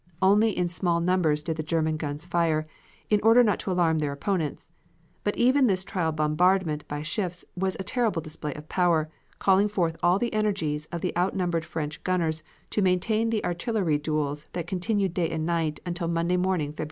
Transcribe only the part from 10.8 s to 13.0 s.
of the outnumbered French gunners to